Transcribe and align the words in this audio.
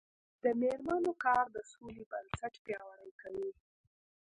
د 0.43 0.45
میرمنو 0.61 1.11
کار 1.23 1.45
د 1.55 1.57
سولې 1.71 2.03
بنسټ 2.11 2.53
پیاوړی 2.65 3.11
کوي. 3.21 3.49